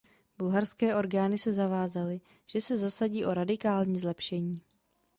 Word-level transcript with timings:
Bulharské 0.37 0.95
orgány 0.95 1.37
se 1.37 1.53
zavázaly, 1.53 2.21
že 2.47 2.61
se 2.61 2.77
zasadí 2.77 3.25
o 3.25 3.33
radikální 3.33 3.99
zlepšení. 3.99 4.61